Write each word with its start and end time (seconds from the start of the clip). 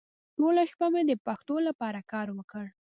ټوله 0.35 0.63
شپه 0.71 0.87
مې 0.93 1.01
د 1.07 1.11
پښتو 1.25 1.55
لپاره 1.67 1.99
کار 2.11 2.27
وکړ. 2.37 2.65